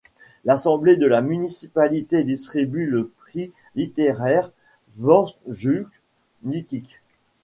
L'assemblée 0.45 0.97
de 0.97 1.05
la 1.05 1.21
municipalité 1.21 2.23
distribue 2.23 2.87
le 2.87 3.11
prix 3.19 3.51
littéraire 3.75 4.49
Srboljub 4.97 5.89
Mitić. 6.41 6.99